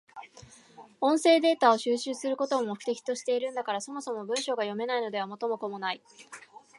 [0.99, 6.01] 音声データを収集することを目的としているんだから、そもそも文章が読めないのでは元も子もない。